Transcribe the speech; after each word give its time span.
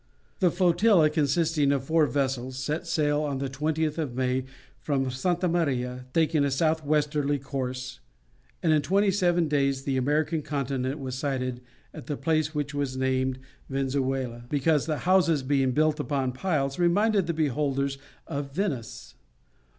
The 0.39 0.49
flotilla, 0.49 1.11
consisting 1.11 1.71
of 1.71 1.83
four 1.83 2.07
vessels, 2.07 2.57
set 2.57 2.87
sail 2.87 3.21
on 3.21 3.37
the 3.37 3.47
20th 3.51 3.99
of 3.99 4.15
May 4.15 4.45
from 4.79 5.11
Santa 5.11 5.47
Maria, 5.47 6.07
taking 6.11 6.43
a 6.43 6.49
south 6.49 6.83
westerly 6.83 7.37
course, 7.37 7.99
and 8.63 8.73
in 8.73 8.81
twenty 8.81 9.11
seven 9.11 9.47
days 9.47 9.83
the 9.83 9.97
American 9.97 10.41
continent 10.41 10.97
was 10.97 11.13
sighted 11.13 11.61
at 11.93 12.07
the 12.07 12.17
place 12.17 12.55
which 12.55 12.73
was 12.73 12.97
named 12.97 13.37
Venezuela, 13.69 14.45
because 14.49 14.87
the 14.87 14.97
houses 15.05 15.43
being 15.43 15.71
built 15.71 15.99
upon 15.99 16.31
piles 16.31 16.79
reminded 16.79 17.27
the 17.27 17.33
beholders 17.35 17.99
of 18.25 18.51
Venice. 18.51 19.13